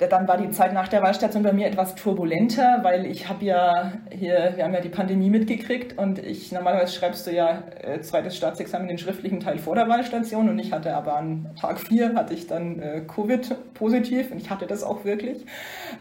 [0.07, 3.91] dann war die Zeit nach der Wahlstation bei mir etwas turbulenter, weil ich habe ja
[4.09, 8.37] hier, wir haben ja die Pandemie mitgekriegt und ich, normalerweise schreibst du ja äh, zweites
[8.37, 12.33] Staatsexamen den schriftlichen Teil vor der Wahlstation und ich hatte aber an Tag 4 hatte
[12.33, 15.45] ich dann äh, Covid positiv und ich hatte das auch wirklich.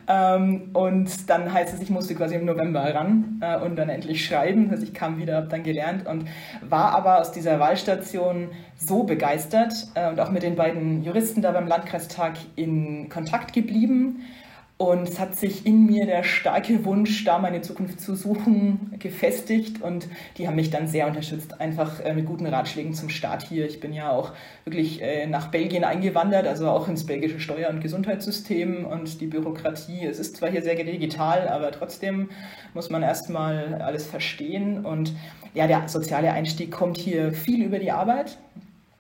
[0.07, 4.25] Ähm, und dann heißt es, ich musste quasi im November ran äh, und dann endlich
[4.25, 4.71] schreiben.
[4.71, 6.27] Also ich kam wieder, habe dann gelernt und
[6.63, 11.51] war aber aus dieser Wahlstation so begeistert äh, und auch mit den beiden Juristen da
[11.51, 13.88] beim Landkreistag in Kontakt geblieben.
[14.79, 19.83] Und es hat sich in mir der starke Wunsch, da meine Zukunft zu suchen, gefestigt.
[19.83, 23.67] Und die haben mich dann sehr unterstützt, einfach äh, mit guten Ratschlägen zum Start hier.
[23.67, 24.33] Ich bin ja auch
[24.65, 30.07] wirklich äh, nach Belgien eingewandert, also auch ins belgische Steuer- und Gesundheitssystem und die Bürokratie.
[30.07, 32.29] Es ist zwar hier sehr digital, aber trotzdem
[32.73, 34.85] muss man erstmal alles verstehen.
[34.85, 35.13] Und
[35.55, 38.39] ja, der soziale Einstieg kommt hier viel über die Arbeit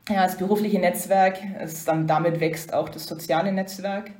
[0.08, 4.10] ja, das berufliche Netzwerk, es dann damit wächst auch das soziale Netzwerk.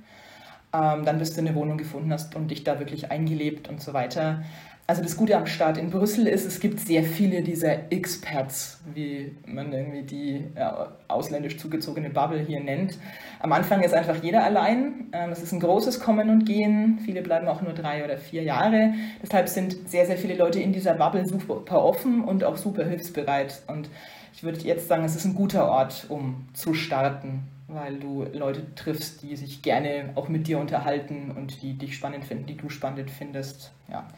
[0.78, 3.92] Ähm, dann bis du eine Wohnung gefunden hast und dich da wirklich eingelebt und so
[3.92, 4.42] weiter.
[4.86, 9.36] Also das Gute am Start in Brüssel ist, es gibt sehr viele dieser Experts, wie
[9.44, 12.96] man irgendwie die ja, ausländisch zugezogene Bubble hier nennt.
[13.40, 15.08] Am Anfang ist einfach jeder allein.
[15.12, 17.00] Ähm, es ist ein großes Kommen und Gehen.
[17.04, 18.94] Viele bleiben auch nur drei oder vier Jahre.
[19.22, 23.60] Deshalb sind sehr, sehr viele Leute in dieser Bubble super offen und auch super hilfsbereit.
[23.66, 23.90] Und
[24.32, 28.74] ich würde jetzt sagen, es ist ein guter Ort, um zu starten, weil du Leute
[28.74, 32.68] triffst, die sich gerne auch mit dir unterhalten und die dich spannend finden, die du
[32.70, 33.72] spannend findest.
[33.90, 34.08] Ja.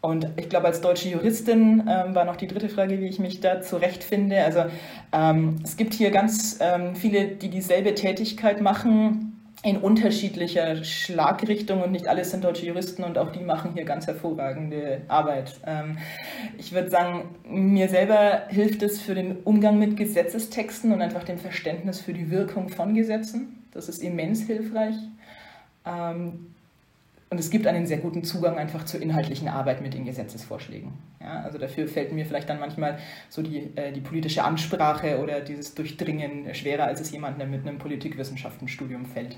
[0.00, 3.40] Und ich glaube, als deutsche Juristin ähm, war noch die dritte Frage, wie ich mich
[3.40, 4.44] da zurechtfinde.
[4.44, 4.64] Also
[5.12, 11.90] ähm, es gibt hier ganz ähm, viele, die dieselbe Tätigkeit machen in unterschiedlicher Schlagrichtung und
[11.90, 15.54] nicht alles sind deutsche Juristen und auch die machen hier ganz hervorragende Arbeit.
[15.66, 15.96] Ähm,
[16.58, 21.38] ich würde sagen, mir selber hilft es für den Umgang mit Gesetzestexten und einfach dem
[21.38, 23.64] Verständnis für die Wirkung von Gesetzen.
[23.72, 24.96] Das ist immens hilfreich.
[25.86, 26.53] Ähm,
[27.34, 30.92] und es gibt einen sehr guten Zugang einfach zur inhaltlichen Arbeit mit den Gesetzesvorschlägen.
[31.20, 32.96] Ja, also dafür fällt mir vielleicht dann manchmal
[33.28, 37.78] so die, äh, die politische Ansprache oder dieses Durchdringen schwerer, als es jemandem, mit einem
[37.78, 39.36] Politikwissenschaftenstudium fällt.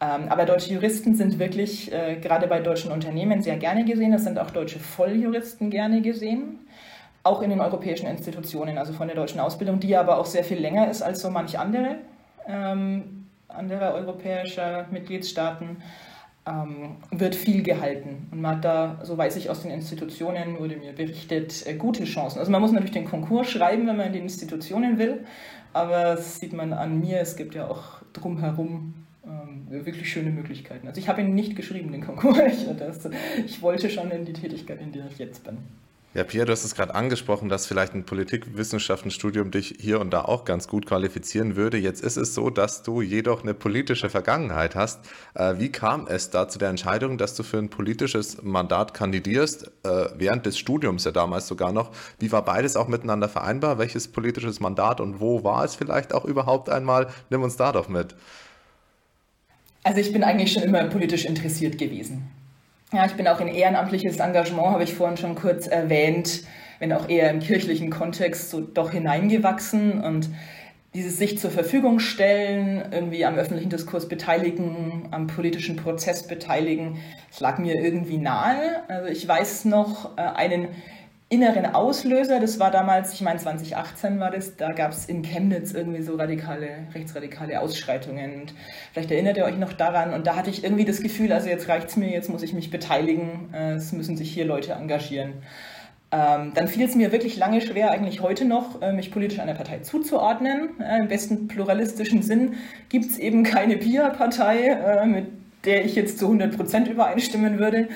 [0.00, 4.12] Ähm, aber deutsche Juristen sind wirklich äh, gerade bei deutschen Unternehmen sehr gerne gesehen.
[4.12, 6.58] Es sind auch deutsche Volljuristen gerne gesehen.
[7.22, 10.58] Auch in den europäischen Institutionen, also von der deutschen Ausbildung, die aber auch sehr viel
[10.58, 11.98] länger ist als so manch andere
[12.48, 15.82] ähm, anderer europäischer Mitgliedstaaten
[17.10, 18.28] wird viel gehalten.
[18.30, 22.04] Und man hat da, so weiß ich aus den Institutionen, wurde mir berichtet, äh, gute
[22.04, 22.38] Chancen.
[22.38, 25.24] Also man muss natürlich den Konkurs schreiben, wenn man in die Institutionen will,
[25.72, 30.88] aber das sieht man an mir, es gibt ja auch drumherum ähm, wirklich schöne Möglichkeiten.
[30.88, 32.38] Also ich habe ihn nicht geschrieben, den Konkurs.
[32.46, 33.08] Ich, das,
[33.44, 35.58] ich wollte schon in die Tätigkeit, in der ich jetzt bin.
[36.12, 40.22] Ja, Pierre, du hast es gerade angesprochen, dass vielleicht ein Politikwissenschaftenstudium dich hier und da
[40.22, 41.78] auch ganz gut qualifizieren würde.
[41.78, 44.98] Jetzt ist es so, dass du jedoch eine politische Vergangenheit hast.
[45.34, 49.70] Äh, wie kam es da zu der Entscheidung, dass du für ein politisches Mandat kandidierst,
[49.84, 51.92] äh, während des Studiums ja damals sogar noch?
[52.18, 53.78] Wie war beides auch miteinander vereinbar?
[53.78, 57.06] Welches politisches Mandat und wo war es vielleicht auch überhaupt einmal?
[57.30, 58.16] Nimm uns da doch mit.
[59.84, 62.28] Also ich bin eigentlich schon immer politisch interessiert gewesen.
[62.92, 66.42] Ja, ich bin auch in ehrenamtliches Engagement, habe ich vorhin schon kurz erwähnt,
[66.80, 70.28] wenn auch eher im kirchlichen Kontext so doch hineingewachsen und
[70.92, 76.98] dieses sich zur Verfügung stellen, irgendwie am öffentlichen Diskurs beteiligen, am politischen Prozess beteiligen,
[77.30, 78.82] das lag mir irgendwie nahe.
[78.88, 80.66] Also ich weiß noch äh, einen
[81.30, 85.72] inneren Auslöser, das war damals, ich meine 2018 war das, da gab es in Chemnitz
[85.72, 88.42] irgendwie so radikale, rechtsradikale Ausschreitungen.
[88.42, 88.54] Und
[88.92, 90.12] vielleicht erinnert ihr euch noch daran.
[90.12, 92.52] Und da hatte ich irgendwie das Gefühl, also jetzt reicht es mir, jetzt muss ich
[92.52, 95.34] mich beteiligen, äh, es müssen sich hier Leute engagieren.
[96.12, 99.54] Ähm, dann fiel es mir wirklich lange schwer, eigentlich heute noch, äh, mich politisch einer
[99.54, 100.80] Partei zuzuordnen.
[100.80, 102.56] Äh, Im besten pluralistischen Sinn
[102.88, 107.88] gibt es eben keine PIA-Partei, äh, mit der ich jetzt zu 100 Prozent übereinstimmen würde.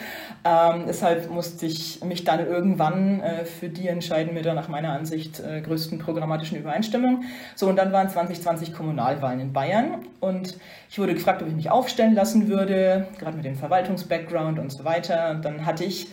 [0.44, 4.92] Ähm, deshalb musste ich mich dann irgendwann äh, für die entscheiden mit der nach meiner
[4.92, 7.24] Ansicht äh, größten programmatischen Übereinstimmung.
[7.54, 10.58] So, und dann waren 2020 Kommunalwahlen in Bayern und
[10.90, 14.84] ich wurde gefragt, ob ich mich aufstellen lassen würde, gerade mit dem Verwaltungsbackground und so
[14.84, 15.30] weiter.
[15.30, 16.08] Und dann hatte ich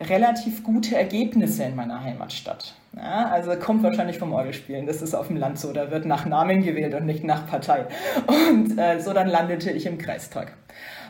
[0.00, 2.74] relativ gute Ergebnisse in meiner Heimatstadt.
[2.96, 4.86] Ja, also kommt wahrscheinlich vom Orgelspielen.
[4.86, 5.72] Das ist auf dem Land so.
[5.72, 7.86] Da wird nach Namen gewählt und nicht nach Partei.
[8.26, 10.52] Und äh, so dann landete ich im Kreistag.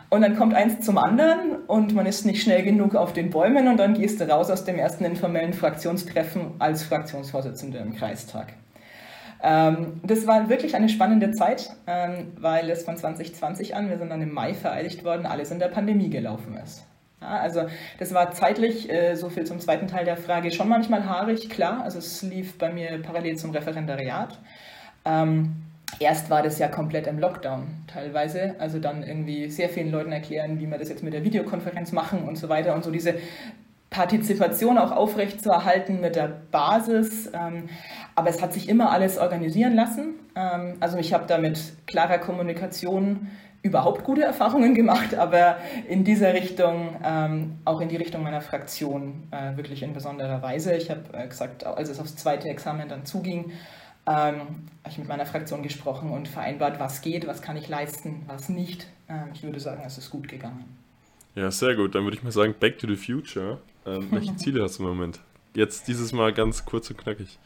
[0.09, 3.67] Und dann kommt eins zum anderen und man ist nicht schnell genug auf den Bäumen
[3.67, 8.53] und dann gehst du raus aus dem ersten informellen Fraktionstreffen als Fraktionsvorsitzende im Kreistag.
[9.41, 14.09] Ähm, das war wirklich eine spannende Zeit, ähm, weil es von 2020 an, wir sind
[14.09, 16.85] dann im Mai vereidigt worden, alles in der Pandemie gelaufen ist.
[17.21, 17.63] Ja, also
[17.99, 21.83] das war zeitlich, äh, so viel zum zweiten Teil der Frage, schon manchmal haarig, klar.
[21.83, 24.39] Also es lief bei mir parallel zum Referendariat.
[25.05, 25.64] Ähm,
[25.99, 28.55] erst war das ja komplett im Lockdown teilweise.
[28.59, 32.23] Also dann irgendwie sehr vielen Leuten erklären, wie wir das jetzt mit der Videokonferenz machen
[32.27, 33.15] und so weiter und so diese
[33.89, 37.31] Partizipation auch aufrecht zu erhalten mit der Basis.
[37.33, 37.69] Ähm,
[38.15, 40.15] aber es hat sich immer alles organisieren lassen.
[40.35, 43.29] Ähm, also ich habe da mit klarer Kommunikation
[43.61, 49.23] überhaupt gute Erfahrungen gemacht, aber in dieser Richtung, ähm, auch in die Richtung meiner Fraktion,
[49.31, 50.75] äh, wirklich in besonderer Weise.
[50.75, 53.51] Ich habe äh, gesagt, als es aufs zweite Examen dann zuging,
[54.07, 54.39] ähm,
[54.83, 58.49] habe ich mit meiner Fraktion gesprochen und vereinbart, was geht, was kann ich leisten, was
[58.49, 58.87] nicht.
[59.09, 60.65] Ähm, ich würde sagen, es ist gut gegangen.
[61.35, 61.95] Ja, sehr gut.
[61.95, 63.59] Dann würde ich mal sagen, Back to the Future.
[63.85, 65.19] Ähm, welche Ziele hast du im Moment?
[65.53, 67.39] Jetzt dieses Mal ganz kurz und knackig.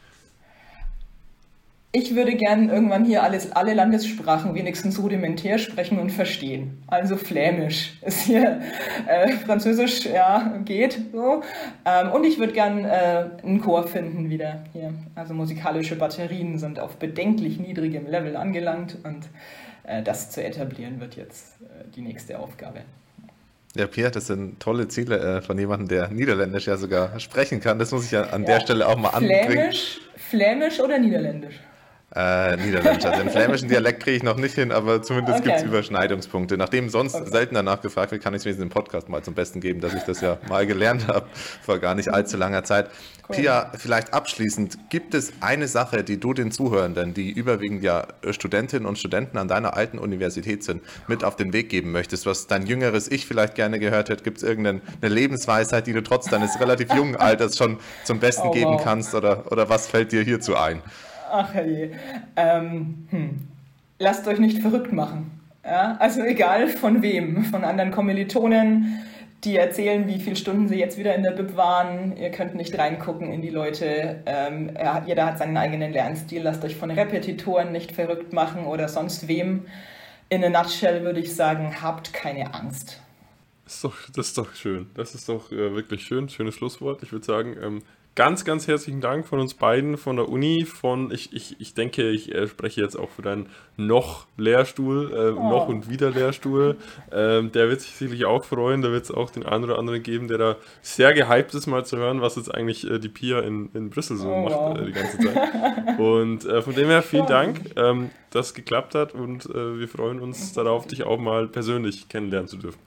[1.92, 6.80] Ich würde gern irgendwann hier alles, alle Landessprachen wenigstens rudimentär sprechen und verstehen.
[6.86, 8.60] Also Flämisch ist hier,
[9.08, 11.42] äh, Französisch, ja, geht so.
[11.84, 14.94] Ähm, und ich würde gern äh, einen Chor finden wieder hier.
[15.16, 19.28] Also musikalische Batterien sind auf bedenklich niedrigem Level angelangt und
[19.82, 22.82] äh, das zu etablieren wird jetzt äh, die nächste Aufgabe.
[23.74, 27.80] Ja, Pierre, das sind tolle Ziele äh, von jemandem, der Niederländisch ja sogar sprechen kann.
[27.80, 29.44] Das muss ich ja an ja, der Stelle auch mal anbringen.
[29.44, 31.58] Flämisch, Flämisch oder Niederländisch?
[32.14, 33.04] Äh, Niederländisch.
[33.04, 35.48] Also den flämischen Dialekt kriege ich noch nicht hin, aber zumindest okay.
[35.48, 36.56] gibt es Überschneidungspunkte.
[36.56, 37.30] Nachdem sonst okay.
[37.30, 39.94] selten danach gefragt wird, kann ich es wenigstens im Podcast mal zum Besten geben, dass
[39.94, 41.26] ich das ja mal gelernt habe
[41.62, 42.90] vor gar nicht allzu langer Zeit.
[43.28, 43.36] Cool.
[43.36, 48.86] Pia, vielleicht abschließend, gibt es eine Sache, die du den Zuhörenden, die überwiegend ja Studentinnen
[48.86, 52.66] und Studenten an deiner alten Universität sind, mit auf den Weg geben möchtest, was dein
[52.66, 54.24] jüngeres Ich vielleicht gerne gehört hätte?
[54.24, 58.50] Gibt es irgendeine Lebensweisheit, die du trotz deines relativ jungen Alters schon zum Besten oh,
[58.50, 58.82] geben wow.
[58.82, 60.82] kannst oder, oder was fällt dir hierzu ein?
[61.30, 61.90] Ach je.
[62.36, 63.48] Ähm, hm.
[63.98, 65.30] Lasst euch nicht verrückt machen.
[65.64, 65.96] Ja?
[65.98, 69.02] Also egal von wem, von anderen Kommilitonen,
[69.44, 72.16] die erzählen, wie viele Stunden sie jetzt wieder in der Bib waren.
[72.16, 74.22] Ihr könnt nicht reingucken in die Leute.
[74.26, 74.70] Ähm,
[75.06, 76.42] jeder hat seinen eigenen Lernstil.
[76.42, 79.66] Lasst euch von Repetitoren nicht verrückt machen oder sonst wem.
[80.28, 83.00] In a nutshell würde ich sagen, habt keine Angst.
[83.64, 84.90] Das ist doch, das ist doch schön.
[84.94, 86.28] Das ist doch äh, wirklich schön.
[86.28, 87.02] Schönes Schlusswort.
[87.02, 87.82] Ich würde sagen, ähm,
[88.14, 92.10] ganz, ganz herzlichen Dank von uns beiden, von der Uni, von, ich, ich, ich denke,
[92.10, 95.48] ich äh, spreche jetzt auch für deinen noch Lehrstuhl, äh, oh.
[95.48, 96.76] noch und wieder Lehrstuhl.
[97.12, 100.02] Ähm, der wird sich sicherlich auch freuen, da wird es auch den einen oder anderen
[100.02, 103.40] geben, der da sehr gehypt ist, mal zu hören, was jetzt eigentlich äh, die Pia
[103.40, 104.78] in, in Brüssel so oh, macht wow.
[104.78, 105.98] Äh, die ganze Zeit.
[105.98, 110.20] Und äh, von dem her vielen Dank, ähm, dass es geklappt hat und wir freuen
[110.20, 112.78] uns darauf, dich auch mal persönlich kennenlernen zu dürfen.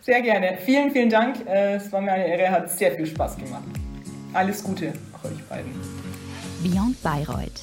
[0.00, 0.58] Sehr gerne.
[0.64, 1.36] Vielen, vielen Dank.
[1.46, 3.64] es war mir eine Ehre, hat sehr viel Spaß gemacht.
[4.34, 4.92] Alles Gute
[5.22, 5.70] euch beiden.
[6.64, 7.62] Beyond Bayreuth